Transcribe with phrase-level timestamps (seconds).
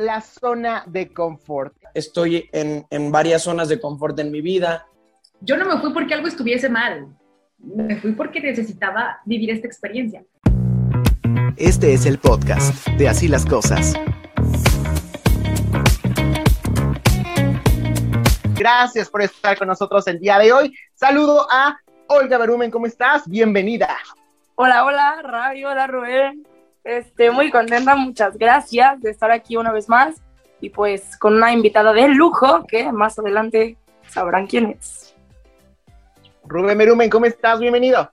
[0.00, 1.74] la zona de confort.
[1.92, 4.86] Estoy en, en varias zonas de confort en mi vida.
[5.42, 7.14] Yo no me fui porque algo estuviese mal,
[7.58, 10.24] me fui porque necesitaba vivir esta experiencia.
[11.56, 13.92] Este es el podcast de Así las Cosas.
[18.54, 20.74] Gracias por estar con nosotros el día de hoy.
[20.94, 21.76] Saludo a
[22.08, 23.28] Olga Berumen, ¿cómo estás?
[23.28, 23.98] Bienvenida.
[24.54, 26.46] Hola, hola, Ravi, hola, Rubén.
[26.84, 30.16] Este, muy contenta, muchas gracias de estar aquí una vez más
[30.60, 33.76] y pues con una invitada de lujo que más adelante
[34.08, 35.14] sabrán quién es.
[36.44, 37.60] Rubén Berumen, ¿cómo estás?
[37.60, 38.10] Bienvenido.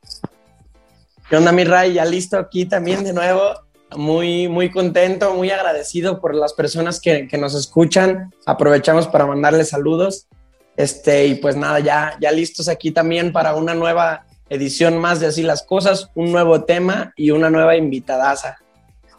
[1.30, 1.94] ¿Qué onda, mi Ray?
[1.94, 3.54] Ya listo aquí también de nuevo.
[3.96, 8.34] Muy, muy contento, muy agradecido por las personas que, que nos escuchan.
[8.46, 10.28] Aprovechamos para mandarles saludos.
[10.76, 15.28] Este, y pues nada, ya, ya listos aquí también para una nueva edición más de
[15.28, 18.58] Así las Cosas, un nuevo tema y una nueva invitadaza.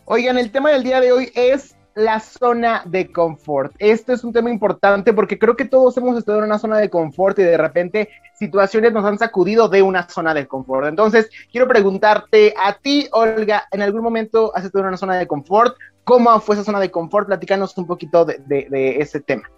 [0.05, 3.75] Oigan, el tema del día de hoy es la zona de confort.
[3.79, 6.89] Este es un tema importante porque creo que todos hemos estado en una zona de
[6.89, 10.87] confort y de repente situaciones nos han sacudido de una zona de confort.
[10.87, 15.27] Entonces, quiero preguntarte a ti, Olga, ¿en algún momento has estado en una zona de
[15.27, 15.77] confort?
[16.05, 17.27] ¿Cómo fue esa zona de confort?
[17.27, 19.51] Platícanos un poquito de, de, de ese tema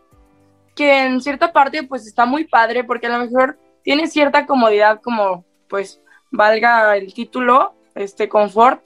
[0.74, 5.00] que en cierta parte pues está muy padre porque a lo mejor tiene cierta comodidad
[5.02, 8.84] como pues valga el título, este confort,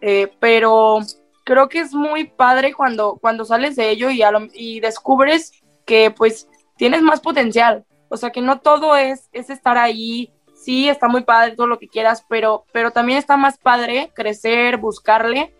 [0.00, 0.98] eh, pero
[1.44, 5.52] creo que es muy padre cuando, cuando sales de ello y, y descubres
[5.86, 10.88] que pues tienes más potencial, o sea que no todo es, es estar ahí, sí,
[10.88, 15.54] está muy padre todo lo que quieras, pero, pero también está más padre crecer, buscarle,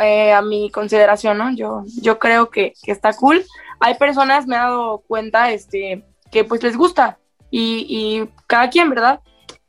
[0.00, 1.54] eh, a mi consideración, ¿no?
[1.54, 3.44] Yo, yo creo que, que está cool
[3.80, 7.18] hay personas, me he dado cuenta, este, que pues les gusta
[7.50, 9.20] y, y cada quien, ¿verdad?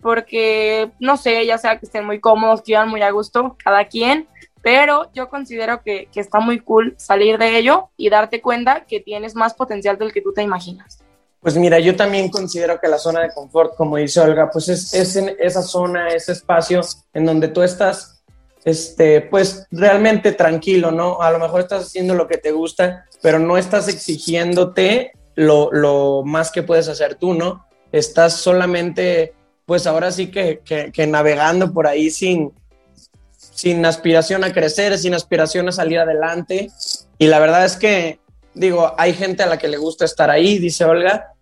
[0.06, 3.86] Porque, no sé, ya sea que estén muy cómodos, que vivan muy a gusto, cada
[3.86, 4.28] quien,
[4.62, 9.00] pero yo considero que, que, está muy cool salir de ello y darte cuenta que
[9.00, 11.00] tienes más potencial del que tú te imaginas.
[11.42, 14.94] Pues mira, yo también considero que la zona de confort, como dice Olga, pues es,
[14.94, 16.81] esa zona, ese espacio
[17.12, 18.24] en donde tú estás
[18.63, 21.19] este, pues realmente tranquilo, ¿no?
[21.19, 26.22] A lo mejor estás haciendo lo que te gusta, pero no estás exigiéndote lo, lo
[26.24, 27.66] más que puedes hacer tú, ¿no?
[27.91, 29.34] Estás solamente,
[29.66, 32.52] pues ahora sí que, que, que, navegando por ahí sin,
[33.38, 36.70] sin aspiración a crecer, sin aspiración a salir adelante.
[37.18, 38.20] Y la verdad es que,
[38.53, 41.34] digo, hay gente a la que le gusta estar ahí, dice Olga.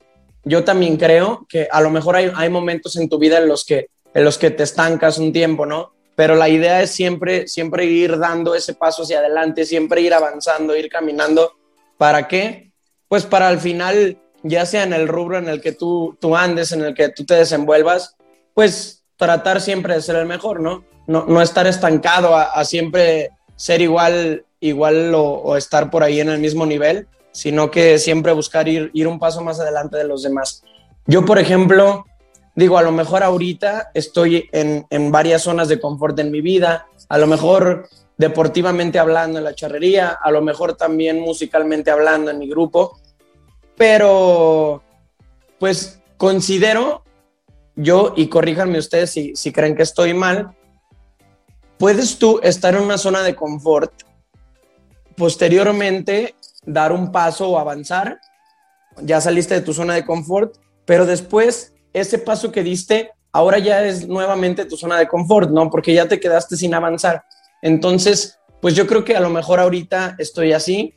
[0.45, 3.65] Yo también creo que a lo mejor hay, hay momentos en tu vida en los
[3.65, 5.93] que en los que te estancas un tiempo, ¿no?
[6.15, 10.75] pero la idea es siempre, siempre ir dando ese paso hacia adelante, siempre ir avanzando,
[10.75, 11.53] ir caminando.
[11.97, 12.71] ¿Para qué?
[13.07, 16.71] Pues para al final, ya sea en el rubro en el que tú, tú andes,
[16.71, 18.15] en el que tú te desenvuelvas,
[18.53, 20.83] pues tratar siempre de ser el mejor, ¿no?
[21.07, 26.29] No, no estar estancado a, siempre ser igual, igual o, o, estar por ahí en
[26.29, 30.23] el mismo nivel, sino que siempre buscar ir, ir un paso más adelante de los
[30.23, 30.63] demás.
[31.05, 32.05] Yo, por ejemplo,
[32.55, 36.87] digo, a lo mejor ahorita estoy en, en, varias zonas de confort en mi vida,
[37.09, 42.39] a lo mejor deportivamente hablando en la charrería, a lo mejor también musicalmente hablando en
[42.39, 42.99] mi grupo,
[43.77, 44.83] pero
[45.59, 47.03] pues considero
[47.75, 50.55] yo, y corríjanme ustedes si, si creen que estoy mal,
[51.77, 53.91] puedes tú estar en una zona de confort,
[55.15, 56.35] posteriormente
[56.65, 58.19] dar un paso o avanzar,
[59.01, 63.83] ya saliste de tu zona de confort, pero después ese paso que diste ahora ya
[63.83, 65.69] es nuevamente tu zona de confort, ¿no?
[65.69, 67.23] Porque ya te quedaste sin avanzar.
[67.61, 70.93] Entonces, pues yo creo que a lo mejor ahorita estoy así,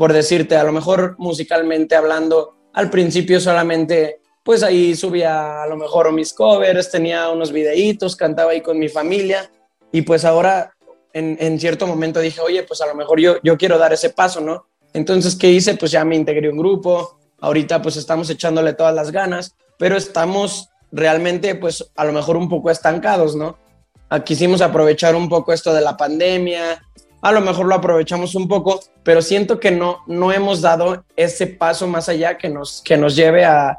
[0.00, 5.76] por decirte, a lo mejor musicalmente hablando, al principio solamente, pues ahí subía a lo
[5.76, 9.50] mejor mis covers, tenía unos videitos, cantaba ahí con mi familia
[9.92, 10.72] y pues ahora
[11.12, 14.08] en, en cierto momento dije, oye, pues a lo mejor yo, yo quiero dar ese
[14.08, 14.64] paso, ¿no?
[14.94, 15.74] Entonces, ¿qué hice?
[15.74, 20.68] Pues ya me integré un grupo, ahorita pues estamos echándole todas las ganas pero estamos
[20.92, 23.58] realmente pues a lo mejor un poco estancados, ¿no?
[24.24, 26.82] Quisimos aprovechar un poco esto de la pandemia,
[27.22, 31.46] a lo mejor lo aprovechamos un poco, pero siento que no, no hemos dado ese
[31.46, 33.78] paso más allá que nos, que nos lleve a,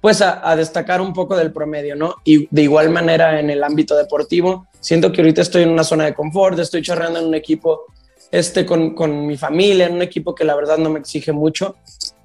[0.00, 2.16] pues a, destacar un poco del promedio, ¿no?
[2.24, 6.04] Y de igual manera en el ámbito deportivo, siento que ahorita estoy en una zona
[6.04, 7.86] de confort, estoy charrando en un equipo
[8.30, 11.76] este, con, con mi familia, en un equipo que la verdad no me exige mucho,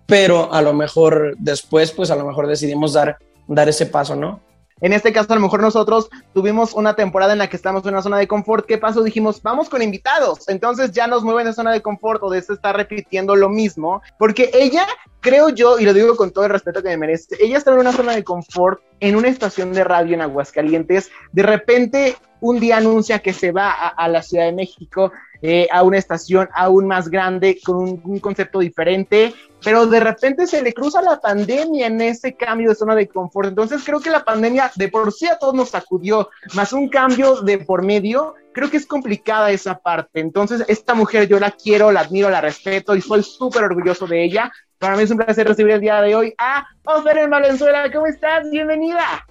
[0.05, 3.17] pero a lo mejor después, pues a lo mejor decidimos dar,
[3.47, 4.41] dar ese paso, ¿no?
[4.81, 7.93] En este caso, a lo mejor nosotros tuvimos una temporada en la que estamos en
[7.93, 8.65] una zona de confort.
[8.65, 9.03] ¿Qué pasó?
[9.03, 10.47] Dijimos, vamos con invitados.
[10.47, 14.01] Entonces ya nos mueven de zona de confort o de estar repitiendo lo mismo.
[14.17, 14.85] Porque ella,
[15.19, 17.79] creo yo, y lo digo con todo el respeto que me merece, ella está en
[17.79, 21.09] una zona de confort en una estación de radio en Aguascalientes.
[21.31, 25.11] De repente, un día anuncia que se va a, la Ciudad de México
[25.41, 29.33] eh, a una estación aún más grande, con un, concepto diferente,
[29.63, 33.49] pero de repente se le cruza la pandemia en ese cambio de zona de confort.
[33.49, 37.41] Entonces creo que la pandemia de por sí a todos nos sacudió, más un cambio
[37.41, 40.19] de por medio, creo que es complicada esa parte.
[40.19, 44.23] Entonces esta mujer yo la quiero, la admiro, la respeto y soy súper orgulloso de
[44.23, 44.51] ella.
[44.77, 47.91] Para mí es un placer recibir el día de hoy a Ofer Valenzuela.
[47.91, 48.49] ¿Cómo estás?
[48.49, 49.25] Bienvenida.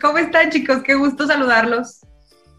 [0.00, 0.82] ¿Cómo están, chicos?
[0.82, 2.00] Qué gusto saludarlos.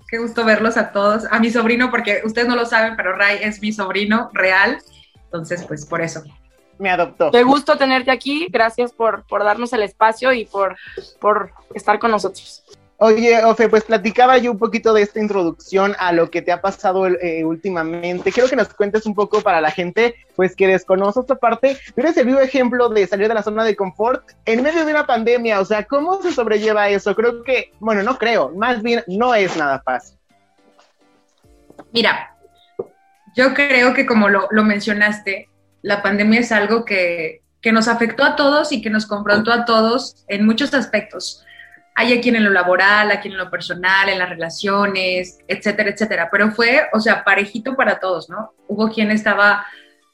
[0.07, 1.25] Qué gusto verlos a todos.
[1.31, 4.77] A mi sobrino, porque ustedes no lo saben, pero Ray es mi sobrino real.
[5.25, 6.23] Entonces, pues por eso.
[6.83, 7.31] Me adoptó.
[7.31, 8.47] Qué gusto tenerte aquí.
[8.51, 10.75] Gracias por, por darnos el espacio y por,
[11.21, 12.61] por estar con nosotros.
[12.97, 16.59] Oye, Ofe, pues platicaba yo un poquito de esta introducción a lo que te ha
[16.59, 18.33] pasado eh, últimamente.
[18.33, 21.77] Quiero que nos cuentes un poco para la gente, pues que desconoce esta parte.
[21.95, 24.91] Pero eres el vivo ejemplo de salir de la zona de confort en medio de
[24.91, 25.61] una pandemia.
[25.61, 27.15] O sea, ¿cómo se sobrelleva eso?
[27.15, 30.17] Creo que, bueno, no creo, más bien no es nada fácil.
[31.93, 32.35] Mira,
[33.37, 35.47] yo creo que como lo, lo mencionaste,
[35.83, 39.65] la pandemia es algo que, que nos afectó a todos y que nos confrontó a
[39.65, 41.45] todos en muchos aspectos
[41.95, 45.91] hay a quien en lo laboral, a quien en lo personal, en las relaciones, etcétera,
[45.91, 46.29] etcétera.
[46.31, 48.53] Pero fue, o sea, parejito para todos, ¿no?
[48.67, 49.65] Hubo quien estaba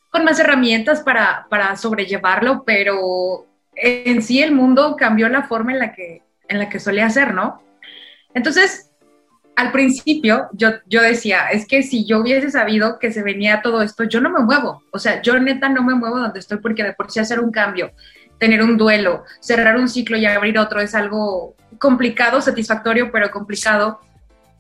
[0.10, 5.80] con más herramientas para, para sobrellevarlo, pero en sí el mundo cambió la forma en
[5.80, 7.64] la que, en la que solía ser, ¿no?
[8.34, 8.89] Entonces,
[9.56, 13.82] al principio yo, yo decía, es que si yo hubiese sabido que se venía todo
[13.82, 14.84] esto, yo no me muevo.
[14.92, 17.52] O sea, yo neta no me muevo donde estoy porque de por sí hacer un
[17.52, 17.92] cambio,
[18.38, 24.00] tener un duelo, cerrar un ciclo y abrir otro es algo complicado, satisfactorio, pero complicado,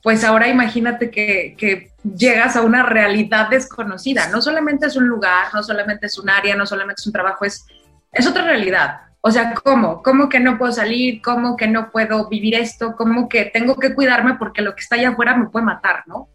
[0.03, 4.29] pues ahora imagínate que, que, llegas a una realidad desconocida.
[4.29, 7.43] No solamente es un lugar, no solamente es un área, no solamente es un trabajo,
[7.43, 7.65] es,
[8.13, 9.01] es otra realidad.
[9.21, 10.01] O sea, ¿cómo?
[10.01, 11.21] ¿Cómo que no puedo salir?
[11.21, 12.95] ¿Cómo que no puedo vivir esto?
[12.95, 16.29] ¿Cómo que tengo que cuidarme porque lo que está allá afuera me puede matar, ¿no?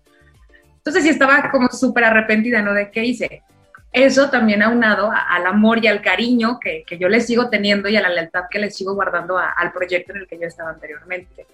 [0.76, 2.75] Entonces sí estaba como súper arrepentida, ¿no?
[2.75, 3.42] De qué hice.
[3.90, 7.96] Eso también aunado al amor y al cariño que, que, yo le sigo teniendo y
[7.96, 10.70] a la lealtad que le sigo guardando a, al proyecto en el que yo estaba
[10.70, 11.46] anteriormente.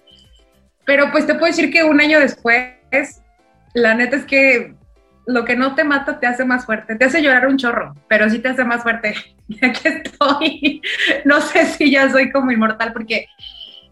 [0.85, 2.73] Pero pues te puedo decir que un año después,
[3.73, 4.75] la neta es que
[5.27, 8.29] lo que no te mata te hace más fuerte, te hace llorar un chorro, pero
[8.29, 9.13] sí te hace más fuerte.
[9.61, 10.81] Aquí estoy,
[11.25, 13.27] no sé si ya soy como inmortal porque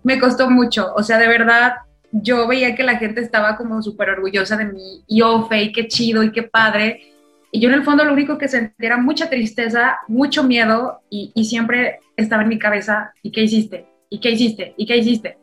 [0.04, 1.74] me costó mucho, o sea, de verdad,
[2.12, 5.88] yo veía que la gente estaba como súper orgullosa de mí y oh, Fe, qué
[5.88, 7.14] chido y qué padre,
[7.52, 11.32] y yo en el fondo lo único que sentía era mucha tristeza, mucho miedo y,
[11.34, 13.88] y, siempre estaba en mi cabeza, ¿y qué hiciste?
[14.10, 14.74] ¿Y qué hiciste?
[14.78, 15.38] ¿Y qué hiciste?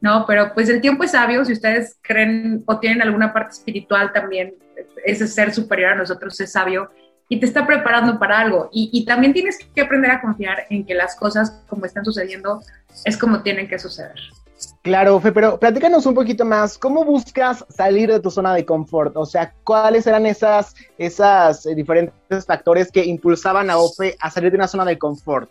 [0.00, 4.12] No, pero pues el tiempo es sabio, si ustedes creen o tienen alguna parte espiritual
[4.12, 4.54] también,
[5.04, 6.90] ese ser superior a nosotros es sabio
[7.30, 8.68] y te está preparando para algo.
[8.72, 12.60] Y, y también tienes que aprender a confiar en que las cosas como están sucediendo
[13.04, 14.16] es como tienen que suceder.
[14.82, 19.16] Claro, Fe, pero platícanos un poquito más, ¿cómo buscas salir de tu zona de confort?
[19.16, 24.50] O sea, ¿cuáles eran esas, esas eh, diferentes factores que impulsaban a OFE a salir
[24.50, 25.48] de una zona de confort?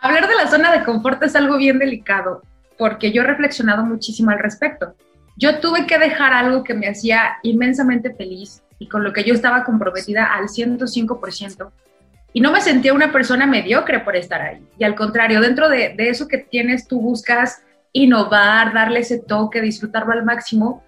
[0.00, 2.42] Hablar de la zona de confort es algo bien delicado,
[2.78, 4.94] porque yo he reflexionado muchísimo al respecto.
[5.36, 9.34] Yo tuve que dejar algo que me hacía inmensamente feliz y con lo que yo
[9.34, 11.70] estaba comprometida al 105%,
[12.32, 14.62] y no me sentía una persona mediocre por estar ahí.
[14.78, 19.60] Y al contrario, dentro de, de, eso que tienes, tú buscas innovar, darle ese toque,
[19.60, 20.84] disfrutarlo al máximo.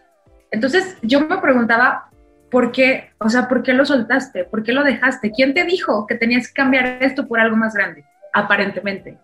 [0.50, 2.10] Entonces yo me preguntaba,
[2.50, 3.10] ¿por qué?
[3.19, 4.44] O sea, ¿por qué lo soltaste?
[4.44, 5.32] ¿Por qué lo dejaste?
[5.32, 8.04] ¿Quién te dijo que tenías que cambiar esto por algo más grande?
[8.32, 9.18] Aparentemente.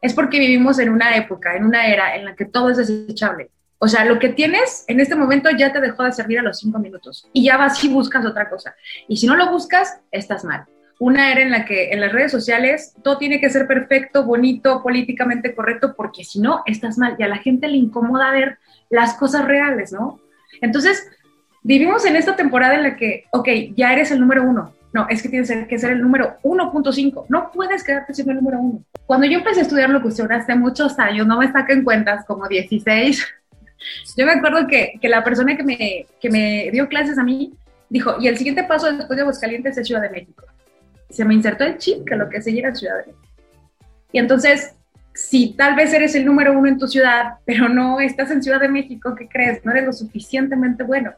[0.00, 3.50] Es porque vivimos en una época, en una era en la que todo es desechable.
[3.78, 6.58] O sea, lo que tienes en este momento ya te dejó de servir a los
[6.58, 8.74] cinco minutos y ya vas y buscas otra cosa.
[9.08, 10.66] Y si no lo buscas, estás mal
[10.98, 14.82] una era en la que en las redes sociales todo tiene que ser perfecto, bonito,
[14.82, 19.14] políticamente correcto, porque si no, estás mal y a la gente le incomoda ver las
[19.14, 20.20] cosas reales, ¿no?
[20.62, 21.06] Entonces,
[21.62, 24.74] vivimos en esta temporada en la que, ok, ya eres el número uno.
[24.92, 27.26] No, es que tienes que ser el número 1.5.
[27.28, 28.82] No puedes quedarte siendo el número uno.
[29.04, 33.26] Cuando yo empecé a estudiar locución hace muchos años, no me saquen cuentas, como 16,
[34.16, 37.52] yo me acuerdo que, que la persona que me, que me dio clases a mí
[37.88, 40.44] dijo, y el siguiente paso después de Aguascalientes es Ciudad de México
[41.08, 43.26] se me insertó el chip que lo que seguía era Ciudad de México.
[44.12, 44.74] Y entonces,
[45.14, 48.60] si tal vez eres el número uno en tu ciudad, pero no estás en Ciudad
[48.60, 49.64] de México, ¿qué crees?
[49.64, 51.12] No eres lo suficientemente bueno.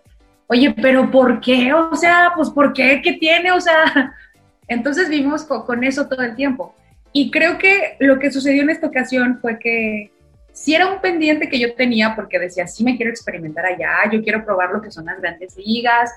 [0.46, 1.72] Oye, pero ¿por qué?
[1.72, 3.00] O sea, pues ¿por qué?
[3.02, 3.52] ¿Qué tiene?
[3.52, 4.14] O sea,
[4.68, 6.74] entonces vivimos con eso todo el tiempo.
[7.12, 10.12] Y creo que lo que sucedió en esta ocasión fue que
[10.58, 14.22] si era un pendiente que yo tenía porque decía, sí me quiero experimentar allá, yo
[14.22, 16.10] quiero probar lo que son las grandes ligas,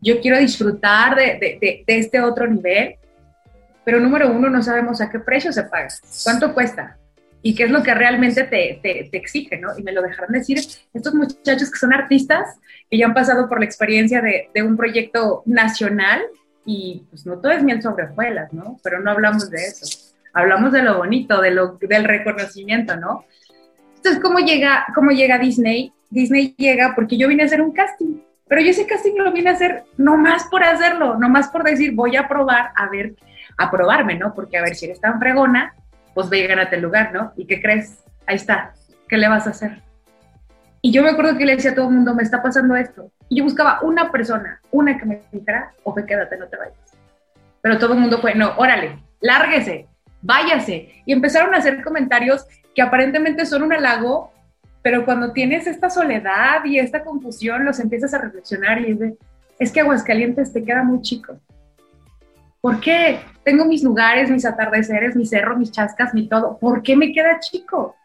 [0.00, 2.94] yo quiero disfrutar de, de, de, de este otro nivel,
[3.84, 5.88] pero número uno, no sabemos a qué precio se paga,
[6.24, 6.96] cuánto cuesta.
[7.42, 9.76] y qué es lo que realmente te, te, exige, ¿no?
[9.76, 12.56] Y me lo dejaron decir estos muchachos que son artistas,
[12.90, 16.22] que ya han pasado por la experiencia de un proyecto nacional
[16.64, 18.78] y pues no todo es miel sobre hojuelas, ¿no?
[18.82, 23.24] Pero no hablamos de eso, hablamos de lo bonito, de lo, del reconocimiento, ¿no?
[23.98, 25.92] Entonces, ¿cómo llega, ¿cómo llega Disney?
[26.08, 29.50] Disney llega porque yo vine a hacer un casting, pero yo ese casting lo vine
[29.50, 33.16] a hacer no más por hacerlo, no más por decir, voy a probar, a ver,
[33.56, 34.32] a probarme, ¿no?
[34.34, 35.74] Porque a ver, si eres tan fregona,
[36.14, 37.32] pues ve y gánate el lugar, ¿no?
[37.36, 37.98] ¿Y qué crees?
[38.24, 38.72] Ahí está,
[39.08, 39.82] ¿qué le vas a hacer?
[40.80, 43.10] Y yo me acuerdo que le decía a todo el mundo, me está pasando esto.
[43.28, 46.76] Y yo buscaba una persona, una que me dijera, o que quédate, no te vayas.
[47.60, 49.88] Pero todo el mundo fue, no, órale, lárguese,
[50.22, 51.02] váyase.
[51.04, 54.32] Y empezaron a hacer comentarios que aparentemente son un halago,
[54.82, 59.16] pero cuando tienes esta soledad y esta confusión, los empiezas a reflexionar y
[59.58, 61.38] es que Aguascalientes te queda muy chico.
[62.60, 63.20] ¿Por qué?
[63.44, 66.58] Tengo mis lugares, mis atardeceres, mis cerros, mis chascas, mi todo.
[66.58, 67.96] ¿Por qué me queda chico?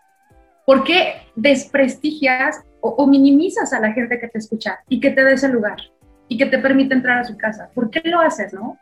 [0.65, 5.31] ¿Por qué desprestigias o, minimizas a la gente que te escucha y que te da
[5.31, 5.77] ese lugar
[6.27, 7.69] y que te permite entrar a su casa?
[7.73, 8.77] ¿Por qué lo haces, no?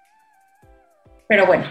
[1.28, 1.66] Pero bueno,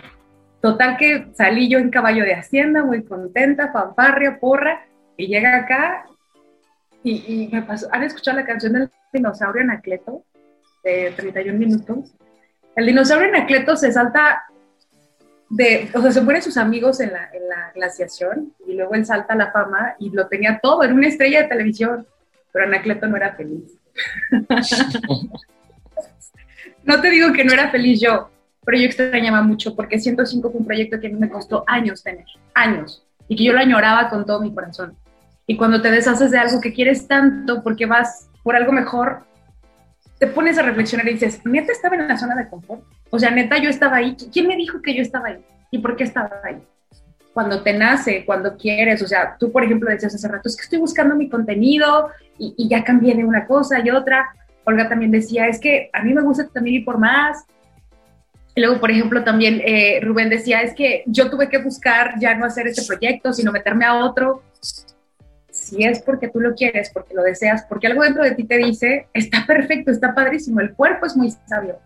[0.61, 4.87] total que salí yo en caballo de hacienda, muy contenta, fanfarria, porra,
[5.17, 6.07] y llega acá
[7.03, 10.25] y, me pasó, ¿han escuchado la canción del dinosaurio Anacleto?
[10.85, 12.15] De 31 minutos.
[12.77, 14.45] El dinosaurio Anacleto se salta
[15.49, 19.05] de, o sea, se mueren sus amigos en la, en la glaciación y luego él
[19.05, 22.07] salta a la fama y lo tenía todo, era una estrella de televisión,
[22.53, 23.79] pero Anacleto no era feliz.
[26.85, 28.31] no te digo que no era feliz yo,
[28.65, 32.03] pero yo extrañaba mucho porque 105 fue un proyecto que a mí me costó años
[32.03, 34.97] tener, años, y que yo lo añoraba con todo mi corazón.
[35.47, 39.25] Y cuando te deshaces de algo que quieres tanto porque vas por algo mejor,
[40.21, 42.83] te pones a reflexionar y dices, neta estaba en la zona de confort.
[43.11, 44.17] O sea, neta yo estaba ahí.
[44.33, 45.39] ¿Quién me dijo que yo estaba ahí?
[45.71, 46.59] ¿Y por qué estaba ahí?
[47.33, 50.63] Cuando te nace, cuando quieres, o sea, tú por ejemplo decías hace rato, es que
[50.63, 54.35] estoy buscando mi contenido y, ya cambié de una cosa y otra.
[54.65, 57.47] Olga también decía, es que a mí me gusta también ir por más.
[58.57, 62.45] Luego, por ejemplo, también eh, Rubén decía, es que yo tuve que buscar ya no
[62.45, 64.43] hacer este proyecto, sino meterme a otro
[65.51, 68.57] si es porque tú lo quieres, porque lo deseas, porque algo dentro de ti te
[68.59, 71.79] dice, está perfecto, está padrísimo, el cuerpo es muy sabio.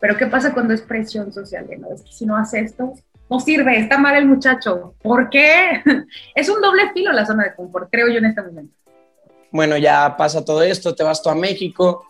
[0.00, 1.66] Pero ¿qué pasa cuando es presión social?
[1.78, 1.92] ¿no?
[1.92, 2.94] Es que si no hace esto,
[3.28, 4.94] no sirve, está mal el muchacho.
[5.02, 5.82] ¿Por qué?
[6.34, 8.74] Es un doble filo la zona de confort, creo yo en este momento.
[9.50, 12.06] Bueno, ya pasa todo esto, te vas tú a México,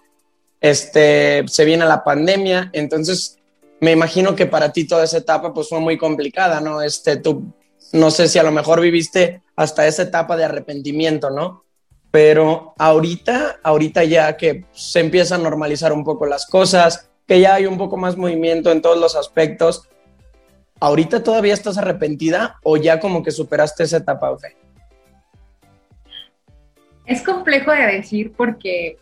[0.60, 3.38] este, se viene la pandemia, entonces
[3.80, 6.82] me imagino que para ti toda esa etapa pues fue muy complicada, ¿no?
[6.82, 7.52] Este, tú
[7.92, 11.64] no sé si a lo mejor viviste hasta esa etapa de arrepentimiento, ¿no?
[12.10, 17.54] Pero ahorita, ahorita ya que se empieza a normalizar un poco las cosas, que ya
[17.54, 19.88] hay un poco más movimiento en todos los aspectos,
[20.80, 24.56] ¿ahorita todavía estás arrepentida o ya como que superaste esa etapa, fe?
[27.04, 28.98] Es complejo de decir porque,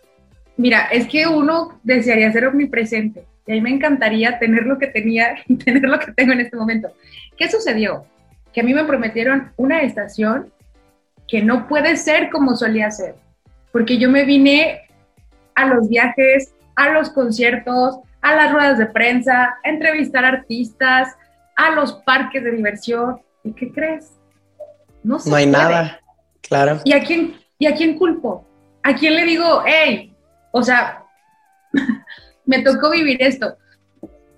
[0.57, 4.87] mira, es que uno desearía ser omnipresente y a mí me encantaría tener lo que
[4.89, 6.93] tenía y tener lo que tengo en este momento.
[7.37, 8.07] ¿Qué sucedió?
[8.55, 10.51] que a mí me prometieron una estación
[11.27, 13.17] que no puede ser como solía ser,
[13.73, 14.83] porque yo me vine
[15.57, 21.17] a los viajes, a los conciertos, a las ruedas de prensa, a entrevistar artistas,
[21.57, 23.21] a los parques de diversión.
[23.43, 24.13] ¿Y qué crees?
[25.03, 26.01] No, se no hay nada,
[26.41, 26.81] claro.
[26.85, 28.47] ¿Y a, quién, ¿Y a quién culpo?
[28.83, 30.15] ¿A quién le digo, hey,
[30.53, 31.03] o sea,
[32.47, 33.57] me tocó vivir esto?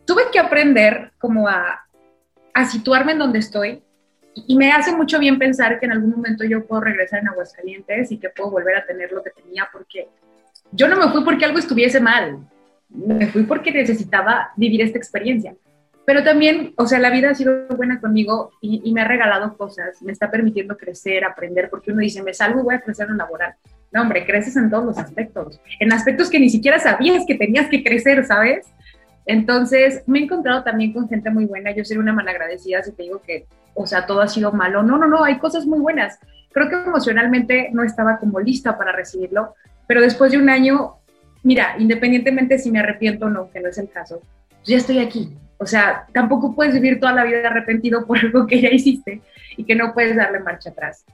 [0.04, 1.86] Tuve que aprender como a,
[2.54, 3.82] a situarme en donde estoy,
[4.46, 8.12] y me hace mucho bien pensar que en algún momento yo puedo regresar en Aguascalientes
[8.12, 10.08] y que puedo volver a tener lo que tenía, porque
[10.72, 12.46] yo no me fui porque algo estuviese mal,
[12.90, 15.54] me fui porque necesitaba vivir esta experiencia.
[16.04, 20.00] Pero también, o sea, la vida ha sido buena conmigo y, me ha regalado cosas,
[20.02, 23.16] me está permitiendo crecer, aprender, porque uno dice, me salgo y voy a crecer en
[23.16, 23.54] laboral.
[23.92, 27.68] No, hombre, creces en todos los aspectos, en aspectos que ni siquiera sabías que tenías
[27.68, 28.66] que crecer, ¿sabes?
[29.24, 31.72] Entonces, me he encontrado también con gente muy buena.
[31.72, 34.82] Yo soy una malagradecida si te digo que o sea, todo ha sido malo.
[34.82, 36.18] No, no, no, hay cosas muy buenas.
[36.52, 39.54] Creo que emocionalmente no estaba como lista para recibirlo,
[39.86, 40.94] pero después de un año,
[41.42, 44.98] mira, independientemente si me arrepiento o no, que no es el caso, pues ya estoy
[44.98, 45.36] aquí.
[45.58, 49.20] O sea, tampoco puedes vivir toda la vida arrepentido por algo que ya hiciste
[49.56, 51.04] y que no puedes darle marcha atrás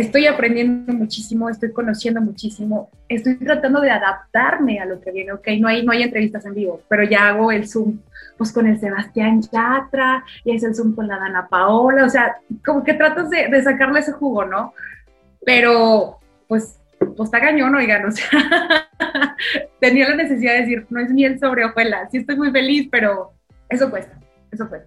[0.00, 5.48] estoy aprendiendo muchísimo, estoy conociendo muchísimo, estoy tratando de adaptarme a lo que viene, ok,
[5.58, 7.98] no hay, no hay entrevistas en vivo, pero ya hago el Zoom,
[8.36, 12.36] pues con el Sebastián Yatra, y es el Zoom con la Dana Paola, o sea,
[12.64, 14.72] como que tratas de, sacarle ese jugo, ¿no?
[15.44, 18.28] Pero, pues, pues está cañón, oigan, o sea,
[19.80, 23.32] tenía la necesidad de decir, no es miel sobre hojuelas, sí estoy muy feliz, pero
[23.68, 24.17] eso cuesta.
[24.50, 24.82] Eso fue.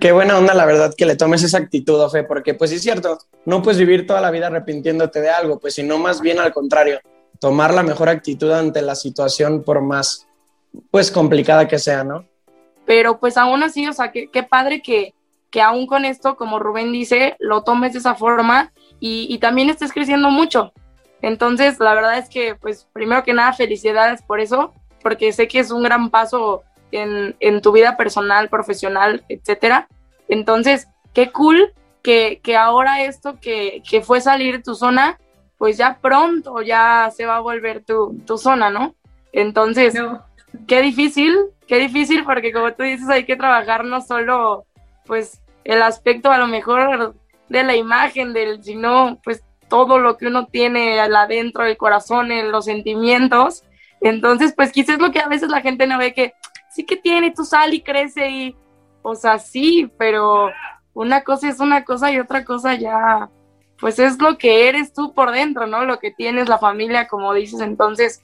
[0.00, 2.82] Qué buena onda, la verdad, que le tomes esa actitud, Ofe, porque pues sí es
[2.82, 6.52] cierto, no puedes vivir toda la vida arrepintiéndote de algo, pues sino más bien al
[6.52, 7.00] contrario,
[7.40, 10.26] tomar la mejor actitud ante la situación por más,
[10.90, 12.24] pues complicada que sea, ¿no?
[12.84, 15.14] Pero pues aún así, o sea, qué, qué padre que,
[15.50, 19.70] que aún con esto, como Rubén dice, lo tomes de esa forma y, y también
[19.70, 20.72] estés creciendo mucho.
[21.22, 24.72] Entonces, la verdad es que, pues, primero que nada, felicidades por eso,
[25.02, 29.88] porque sé que es un gran paso en, en tu vida personal, profesional, etcétera.
[30.28, 35.18] Entonces, qué cool que, que ahora esto que, que, fue salir de tu zona,
[35.58, 38.94] pues ya pronto ya se va a volver tu, tu zona, ¿no?
[39.32, 40.24] Entonces, no.
[40.66, 44.66] qué difícil, qué difícil, porque como tú dices, hay que trabajar no solo,
[45.04, 47.14] pues, el aspecto a lo mejor
[47.48, 52.52] de la imagen, del, sino, pues, todo lo que uno tiene adentro del corazón, en
[52.52, 53.64] los sentimientos.
[54.00, 56.34] Entonces, pues quizás lo que a veces la gente no ve que
[56.76, 58.56] sí que tiene, tú sal y crece y,
[59.00, 60.50] o sea, sí, pero
[60.92, 63.30] una cosa es una cosa y otra cosa ya,
[63.80, 65.86] pues es lo que eres tú por dentro, ¿no?
[65.86, 67.60] Lo que tienes, la familia, como dices.
[67.60, 68.20] Entonces,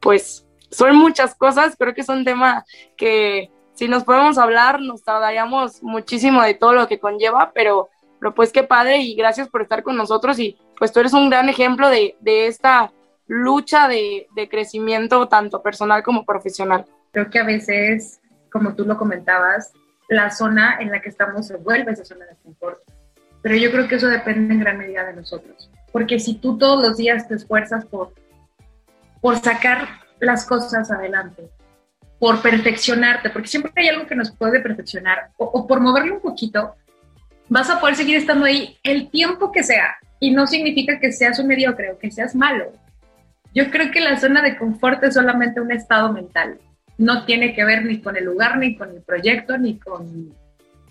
[0.00, 2.64] pues son muchas cosas, creo que es un tema
[2.96, 8.34] que si nos podemos hablar nos tardaríamos muchísimo de todo lo que conlleva, pero, pero
[8.34, 11.48] pues qué padre y gracias por estar con nosotros y pues tú eres un gran
[11.48, 12.92] ejemplo de, de esta
[13.28, 16.84] lucha de, de, crecimiento tanto personal como profesional.
[17.12, 19.72] Creo que a veces, como tú lo comentabas,
[20.08, 22.80] la zona en la que estamos se vuelve esa zona de confort.
[23.42, 25.70] Pero yo creo que eso depende en gran medida de nosotros.
[25.92, 28.14] Porque si tú todos los días te esfuerzas por,
[29.20, 29.88] por sacar
[30.20, 31.50] las cosas adelante,
[32.18, 36.20] por perfeccionarte, porque siempre hay algo que nos puede perfeccionar, o, o por moverlo un
[36.20, 36.76] poquito,
[37.48, 39.96] vas a poder seguir estando ahí el tiempo que sea.
[40.18, 42.72] Y no significa que seas un mediocre o que seas malo.
[43.54, 46.58] Yo creo que la zona de confort es solamente un estado mental.
[46.98, 50.34] No tiene que ver ni con el lugar, ni con el proyecto, ni con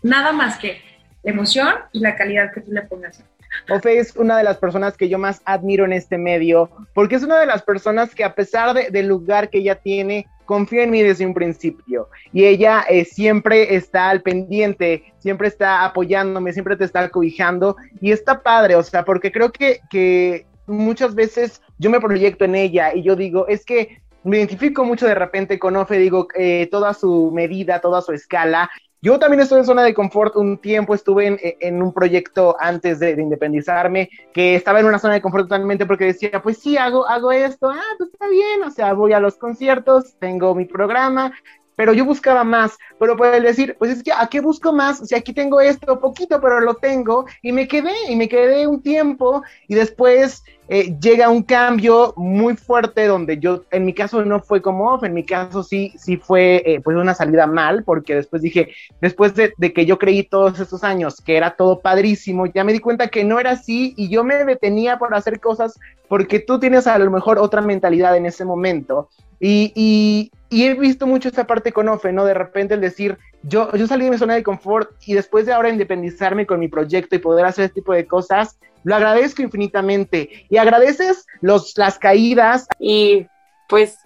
[0.01, 0.81] nada más que
[1.23, 3.23] la emoción y la calidad que tú le pongas.
[3.69, 7.23] Ofe es una de las personas que yo más admiro en este medio, porque es
[7.23, 10.89] una de las personas que a pesar de, del lugar que ella tiene, confía en
[10.89, 12.09] mí desde un principio.
[12.33, 17.77] Y ella eh, siempre está al pendiente, siempre está apoyándome, siempre te está cobijando.
[18.01, 22.55] Y está padre, o sea, porque creo que, que muchas veces yo me proyecto en
[22.55, 26.67] ella y yo digo, es que me identifico mucho de repente con Ofe, digo, eh,
[26.71, 28.69] toda su medida, toda su escala.
[29.03, 32.99] Yo también estuve en zona de confort un tiempo, estuve en, en un proyecto antes
[32.99, 36.77] de, de, independizarme, que estaba en una zona de confort totalmente porque decía, pues sí,
[36.77, 40.65] hago, hago esto, ah, pues está bien, o sea, voy a los conciertos, tengo mi
[40.65, 41.33] programa,
[41.75, 45.01] pero yo buscaba más, pero puede decir, pues es que, ¿a qué busco más?
[45.01, 48.67] O sea, aquí tengo esto, poquito, pero lo tengo, y me quedé, y me quedé
[48.67, 54.23] un tiempo, y después eh, llega un cambio muy fuerte donde yo, en mi caso
[54.23, 58.15] no fue como off, en mi caso sí, sí fue pues una salida mal, porque
[58.15, 58.69] después dije,
[59.01, 62.79] después de, que yo creí todos estos años que era todo padrísimo, ya me di
[62.79, 66.87] cuenta que no era así y yo me detenía por hacer cosas porque tú tienes
[66.87, 69.09] a lo mejor otra mentalidad en ese momento.
[69.43, 72.23] Y he visto mucho esta parte con Ofe, ¿no?
[72.23, 75.53] De repente el decir, yo, yo salí de mi zona de confort y después de
[75.53, 80.45] ahora independizarme con mi proyecto y poder hacer este tipo de cosas, lo agradezco infinitamente.
[80.49, 82.67] Y agradeces los, las caídas.
[82.79, 83.25] Y
[83.67, 83.97] pues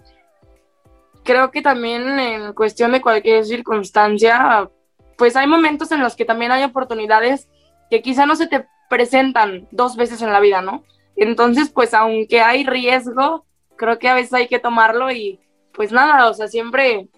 [1.24, 4.70] creo que también en cuestión de cualquier circunstancia,
[5.18, 7.48] pues hay momentos en los que también hay oportunidades
[7.90, 10.84] que quizá no se te presentan dos veces en la vida, ¿no?
[11.16, 13.44] Entonces, pues aunque hay riesgo,
[13.76, 15.40] creo que a veces hay que tomarlo y
[15.72, 17.08] pues nada, o sea, siempre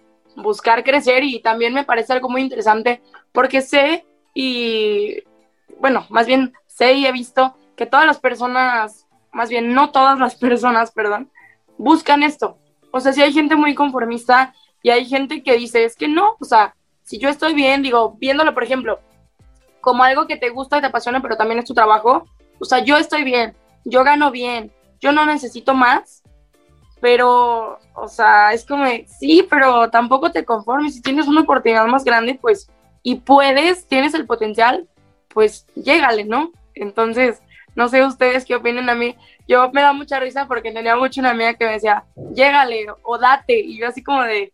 [0.41, 5.23] buscar crecer y también me parece algo muy interesante porque sé y,
[5.79, 10.19] bueno, más bien sé y he visto que todas las personas, más bien no todas
[10.19, 11.31] las personas, perdón,
[11.77, 12.57] buscan esto.
[12.91, 16.35] O sea, si hay gente muy conformista y hay gente que dice, es que no,
[16.39, 18.99] o sea, si yo estoy bien, digo, viéndolo, por ejemplo,
[19.81, 22.25] como algo que te gusta y te apasiona, pero también es tu trabajo,
[22.59, 26.18] o sea, yo estoy bien, yo gano bien, yo no necesito más,
[27.01, 32.03] pero, o sea, es como, sí, pero tampoco te conformes, si tienes una oportunidad más
[32.03, 32.69] grande, pues,
[33.03, 34.87] y puedes, tienes el potencial,
[35.29, 36.51] pues, llégale, ¿no?
[36.75, 37.41] Entonces,
[37.75, 39.15] no sé ustedes qué opinen a mí,
[39.47, 43.17] yo me da mucha risa porque tenía mucho una amiga que me decía, llégale o
[43.17, 44.51] date, y yo así como de,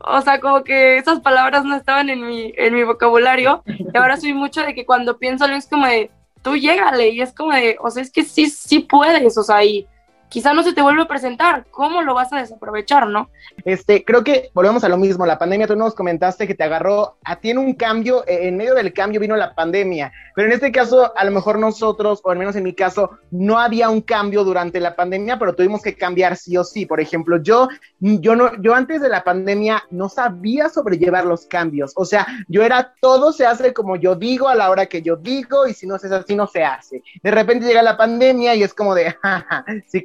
[0.00, 4.18] o sea, como que esas palabras no estaban en mi, en mi vocabulario, y ahora
[4.18, 6.10] soy mucho de que cuando pienso es como de,
[6.42, 9.64] tú llégale, y es como de, o sea, es que sí, sí puedes, o sea,
[9.64, 9.86] y
[10.28, 11.66] quizá no se te vuelve a presentar.
[11.70, 13.30] ¿Cómo lo vas a desaprovechar, no?
[13.64, 15.26] Este, creo que volvemos a lo mismo.
[15.26, 18.56] La pandemia, tú nos comentaste que te agarró a ti en un cambio, eh, en
[18.56, 20.12] medio del cambio vino la pandemia.
[20.34, 23.58] Pero en este caso, a lo mejor nosotros, o al menos en mi caso, no
[23.58, 26.86] había un cambio durante la pandemia, pero tuvimos que cambiar sí o sí.
[26.86, 27.68] Por ejemplo, yo,
[28.00, 31.92] yo no, yo antes de la pandemia no sabía sobrellevar los cambios.
[31.96, 35.16] O sea, yo era todo se hace como yo digo a la hora que yo
[35.16, 37.02] digo, y si no hace así, no se hace.
[37.22, 40.02] De repente llega la pandemia y es como de, jaja, ¿sí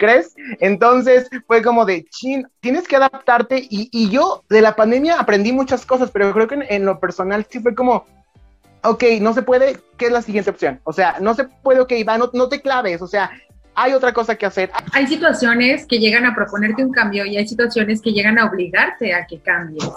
[0.60, 3.65] Entonces fue como de, chin, tienes que adaptarte.
[3.69, 7.60] Y, yo de la pandemia aprendí muchas cosas, pero creo que en, lo personal sí
[7.60, 8.06] fue como,
[8.84, 10.80] ok, no se puede, ¿qué es la siguiente opción?
[10.84, 13.32] O sea, no se puede, ok, va, no, te claves, o sea,
[13.76, 14.69] hay otra cosa que hacer.
[14.91, 19.13] Hay situaciones que llegan a proponerte un cambio y hay situaciones que llegan a obligarte
[19.13, 19.89] a que cambies.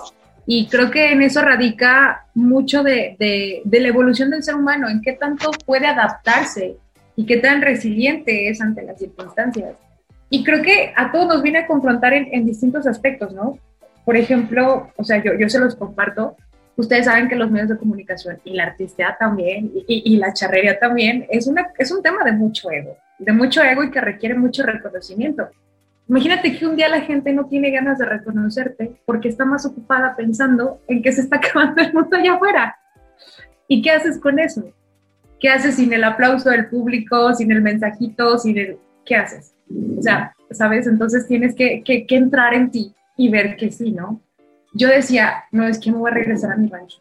[0.47, 3.17] Y creo que en eso radica mucho de
[3.65, 6.77] la evolución del ser humano, en qué tanto puede adaptarse
[7.17, 9.77] y qué tan resiliente es ante las circunstancias.
[10.35, 13.57] Y creo que a todos nos viene a confrontar en, en distintos aspectos, ¿no?
[14.05, 16.35] Por ejemplo, o sea, yo, yo se los comparto,
[16.75, 21.25] ustedes saben que los medios de comunicación y la artistía también y, la charrería también
[21.31, 24.65] es, una, es un tema de mucho ego, de mucho ego y que requiere mucho
[24.65, 25.51] reconocimiento.
[26.09, 30.17] Imagínate que un día la gente no tiene ganas de reconocerte porque está más ocupada
[30.17, 32.77] pensando en que se está acabando el mundo allá afuera.
[33.69, 34.65] ¿Y qué haces con eso?
[35.39, 38.79] ¿Qué haces sin el aplauso del público, sin el mensajito, sin el...
[39.05, 39.54] ¿Qué haces?
[39.99, 40.87] O sea, ¿sabes?
[40.87, 44.21] Entonces tienes que, que, que entrar en ti y ver que sí, ¿no?
[44.75, 46.99] yo decía, no, es que me voy a regresar a mi rancho.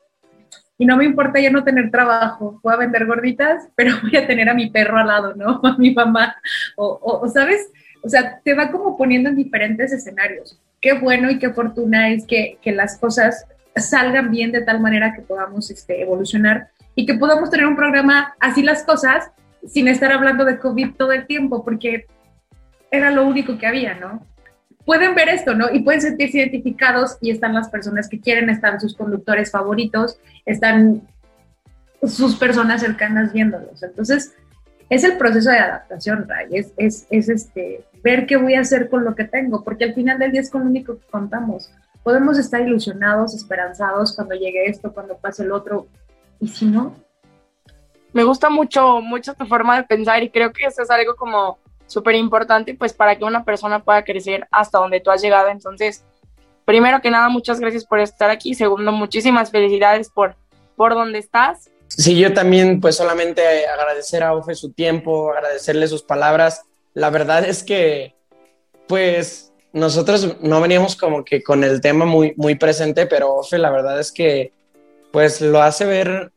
[0.77, 4.27] Y no me importa ya no tener trabajo, voy a vender gorditas, pero voy a
[4.27, 5.59] tener a mi perro al lado, ¿no?
[5.63, 6.35] A mi mamá.
[6.77, 7.67] O, o, ¿sabes?
[8.03, 10.59] O sea, te va como poniendo en diferentes escenarios.
[10.81, 13.45] Qué bueno y qué fortuna es que, que las cosas
[13.75, 18.35] salgan bien de tal manera que podamos este, evolucionar y que podamos tener un programa
[18.39, 19.31] así las cosas
[19.65, 22.05] sin estar hablando de COVID todo el tiempo, porque
[22.93, 24.25] era lo único que había, ¿no?
[24.85, 25.71] pueden ver esto, ¿no?
[25.71, 31.07] Y pueden sentirse identificados y están las personas que quieren, están sus conductores favoritos, están
[32.03, 33.81] sus personas cercanas viéndolos.
[33.81, 34.33] Entonces,
[34.89, 38.89] es el proceso de adaptación, Ray, es, es, es, este, ver qué voy a hacer
[38.89, 41.71] con lo que tengo, porque al final del día es con lo único que contamos.
[42.03, 45.87] Podemos estar ilusionados, esperanzados cuando llegue esto, cuando pase el otro,
[46.41, 46.93] y si no.
[48.11, 51.57] Me gusta mucho, mucho tu forma de pensar y creo que eso es algo como
[51.93, 55.49] súper importante pues para que una persona pueda crecer hasta donde tú has llegado.
[55.49, 56.03] Entonces,
[56.65, 58.55] primero que nada, muchas gracias por estar aquí.
[58.55, 60.35] Segundo, muchísimas felicidades por,
[60.75, 61.69] por donde estás.
[61.87, 66.63] Sí, yo también pues solamente agradecer a Ofe su tiempo, agradecerle sus palabras.
[66.93, 68.15] La verdad es que
[68.87, 73.69] pues nosotros no veníamos como que con el tema muy, muy presente, pero Ofe la
[73.69, 74.51] verdad es que
[75.11, 76.31] pues lo hace ver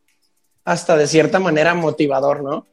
[0.65, 2.67] hasta de cierta manera motivador, ¿no?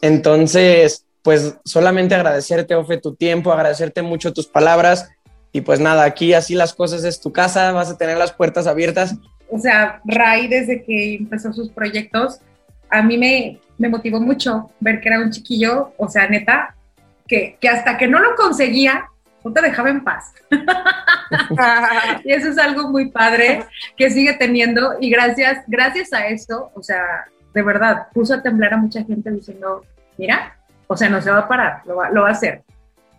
[0.00, 5.10] Entonces, pues solamente agradecerte, Ofe, tu tiempo, agradecerte mucho tus palabras.
[5.50, 8.68] Y pues nada, aquí así las cosas es tu casa, vas a tener las puertas
[8.68, 9.16] abiertas.
[9.50, 12.38] O sea, Ray, desde que empezó sus proyectos,
[12.90, 16.76] a mí me, me motivó mucho ver que era un chiquillo, o sea, neta,
[17.26, 19.06] que, que hasta que no lo conseguía,
[19.44, 20.32] no te dejaba en paz.
[22.24, 23.64] y eso es algo muy padre
[23.96, 28.74] que sigue teniendo y gracias, gracias a eso, o sea, de verdad, puso a temblar
[28.74, 29.84] a mucha gente diciendo,
[30.18, 30.55] mira,
[30.86, 32.62] o sea, no se va a parar, lo va, lo va a hacer.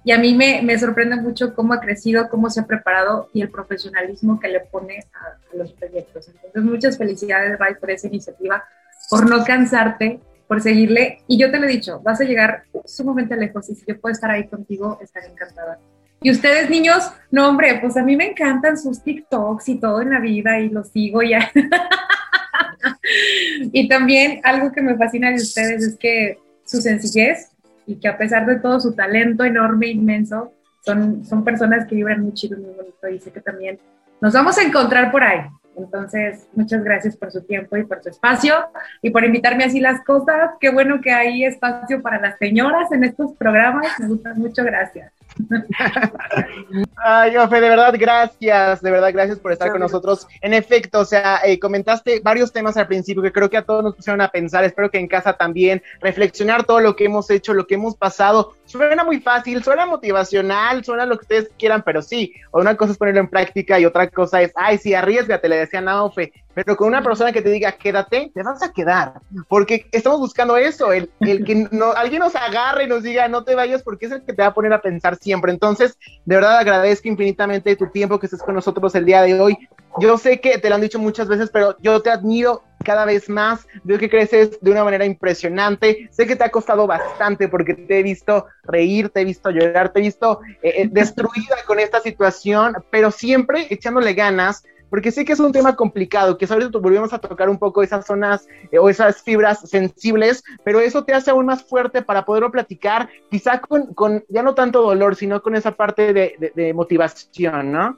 [0.04, 3.42] Y a mí me, me, sorprende mucho cómo ha crecido, cómo se ha preparado y
[3.42, 6.30] el profesionalismo que le pone a, a los proyectos.
[6.30, 8.64] Entonces, muchas felicidades, Ray, por esa iniciativa,
[9.10, 11.20] por no cansarte, por seguirle.
[11.28, 14.14] Y yo te lo he dicho, vas a llegar sumamente lejos y si yo puedo
[14.14, 15.78] estar ahí contigo, estaré encantada.
[16.22, 20.10] Y ustedes, niños, no, hombre, pues a mí me encantan sus TikToks y todo en
[20.10, 21.52] la vida y los sigo ya.
[23.72, 27.52] y también algo que me fascina de ustedes es que su sencillez
[27.88, 32.22] y que a pesar de todo su talento enorme, inmenso, son, son personas que vibran
[32.22, 33.80] muy chido, muy bonito y que también
[34.22, 35.40] nos vamos a encontrar por ahí.
[35.78, 38.56] Entonces, muchas gracias por su tiempo y por su espacio
[39.02, 40.52] y por invitarme así las cosas.
[40.60, 43.88] Qué bueno que hay espacio para las señoras en estos programas.
[44.00, 45.12] Me gustan mucho, gracias.
[46.96, 50.28] Ay, Ofe, de verdad, gracias, de verdad, gracias por estar con nosotros.
[50.42, 53.84] En efecto, o sea, eh, comentaste varios temas al principio que creo que a todos
[53.84, 57.54] nos pusieron a pensar, espero que en casa también, reflexionar todo lo que hemos hecho,
[57.54, 58.56] lo que hemos pasado.
[58.68, 62.98] Suena muy fácil, suena motivacional, suena lo que ustedes quieran, pero sí, una cosa es
[62.98, 66.76] ponerlo en práctica y otra cosa es, ay, sí, arriesgate, le decían a Ofe, pero
[66.76, 69.14] con una persona que te diga quédate, te vas a quedar,
[69.48, 73.46] porque estamos buscando eso, el, el que no, alguien nos agarre y nos diga no
[73.46, 75.54] te vayas porque es el que te va a poner a pensar siempre.
[75.54, 79.58] Entonces, de verdad agradezco infinitamente tu tiempo que estés con nosotros el día de hoy.
[80.00, 83.30] Yo sé que te lo han dicho muchas veces, pero yo te admiro cada vez
[83.30, 87.74] más, veo que creces de una manera impresionante, sé que te ha costado bastante porque
[87.74, 91.80] te he visto reír, te he visto llorar, te he visto eh, eh, destruida con
[91.80, 96.80] esta situación, pero siempre echándole ganas, porque sé que es un tema complicado, que ahorita
[96.80, 101.14] volvemos a tocar un poco esas zonas eh, o esas fibras sensibles, pero eso te
[101.14, 105.56] hace aún más fuerte para poderlo platicar, quizá con, ya no tanto dolor, sino con
[105.56, 107.98] esa parte de, de motivación, ¿no?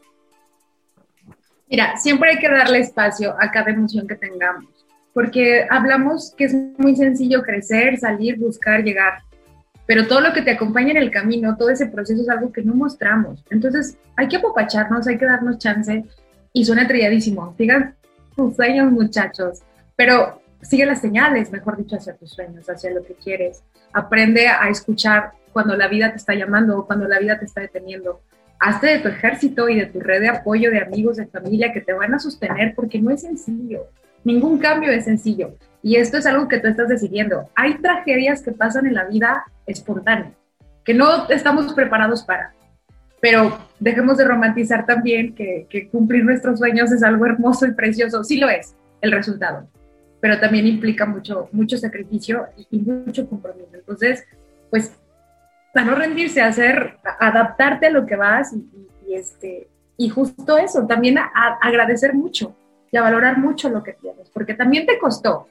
[1.70, 4.66] Mira, siempre hay que darle espacio a cada emoción que tengamos,
[5.14, 9.20] porque hablamos que es muy sencillo crecer, salir, buscar, llegar,
[9.90, 12.62] pero todo lo que te acompaña en el camino, todo ese proceso es algo que
[12.62, 13.44] no mostramos.
[13.50, 16.06] Entonces, hay que apopacharnos, hay que darnos chance
[16.54, 17.56] y suena trilladísimo.
[17.58, 17.96] Sigan
[18.36, 19.64] tus sueños, muchachos,
[19.96, 23.64] pero sigue las señales, mejor dicho, hacia tus sueños, hacia lo que quieres.
[23.92, 27.62] Aprende a escuchar cuando la vida te está llamando o cuando la vida te está
[27.62, 28.22] deteniendo
[28.60, 31.82] hazte de tu ejército y de tu red de apoyo de amigos, de familia que
[31.82, 33.88] te van a sostener porque no es sencillo.
[34.24, 35.56] Ningún cambio es sencillo.
[35.82, 37.50] Y esto es algo que tú estás decidiendo.
[37.56, 40.34] Hay tragedias que pasan en la vida espontánea,
[40.84, 42.54] que no estamos preparados para.
[43.22, 48.24] Pero dejemos de romantizar también que, cumplir nuestros sueños es algo hermoso y precioso.
[48.26, 49.70] Sí lo es, el resultado.
[50.20, 53.70] Pero también implica mucho, mucho sacrificio y, y mucho compromiso.
[53.74, 54.26] Entonces,
[54.70, 54.92] pues
[55.74, 58.54] a no rendirse, a hacer, adaptarte a lo que vas
[59.08, 62.56] y, este, y justo eso, también a, agradecer mucho
[62.92, 65.48] y a valorar mucho lo que tienes, porque también te costó,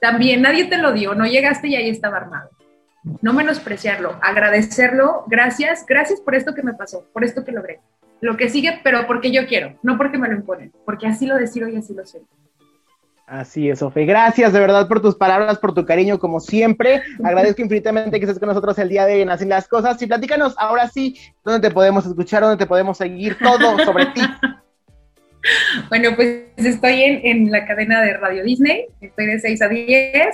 [0.00, 2.50] también nadie te lo dio, no llegaste y ahí estaba armado.
[3.22, 7.80] No menospreciarlo, agradecerlo, gracias, gracias por esto que me pasó, por esto que logré.
[8.20, 11.36] Lo que sigue, pero porque yo quiero, no porque me lo imponen, porque así lo
[11.36, 12.30] decido y así lo siento.
[13.28, 14.06] Así es, Ofe.
[14.06, 17.02] Gracias de verdad por tus palabras, por tu cariño, como siempre.
[17.22, 20.00] Agradezco infinitamente que estés con nosotros el día de hoy en Así las Cosas.
[20.00, 22.42] Y platícanos ahora sí, ¿dónde te podemos escuchar?
[22.42, 23.36] ¿Dónde te podemos seguir?
[23.38, 24.22] Todo sobre ti.
[25.88, 28.86] Bueno, pues estoy en, la cadena de Radio Disney.
[29.00, 30.28] Estoy de 6 a 10.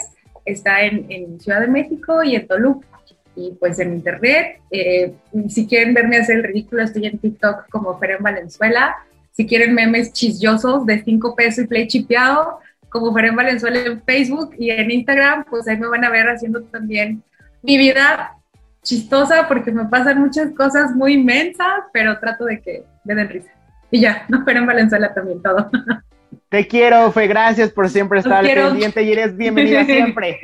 [0.47, 2.89] Está en, Ciudad de México y en Toluca.
[3.37, 4.61] Y pues en internet.
[4.71, 5.13] Eh,
[5.49, 8.97] si quieren verme hacer el ridículo, estoy en TikTok como Fer en Valenzuela.
[9.31, 12.61] Si quieren memes chistosos de 5 pesos y play chipeado,
[12.95, 16.63] como Feren Valenzuela en Facebook y en Instagram, pues ahí me van a ver haciendo
[16.63, 17.25] también
[17.61, 18.37] mi vida
[18.85, 23.51] chistosa porque me pasan muchas cosas muy inmensas, pero trato de que me den risa.
[23.91, 25.69] Y ya, no Feren Valenzuela también todo.
[26.49, 30.39] Te quiero, Fe, gracias por siempre estar pendiente y eres bienvenida siempre.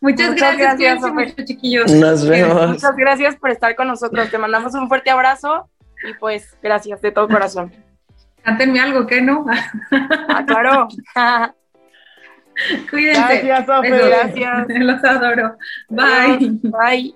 [0.00, 1.92] Muchas, gracias, gracias chiquillos.
[1.92, 2.68] Nos vemos.
[2.70, 4.30] Muchas gracias por estar con nosotros.
[4.30, 5.68] Te mandamos un fuerte abrazo
[6.08, 7.70] y pues gracias de todo corazón.
[8.42, 9.44] Cántenme algo, ¿qué no?
[9.90, 10.88] Ah, claro.
[12.90, 13.20] Cuídense.
[13.20, 13.90] Gracias, Sofe.
[13.90, 14.66] Gracias.
[14.80, 15.56] Los adoro.
[15.88, 16.58] Bye.
[16.62, 17.14] Bye.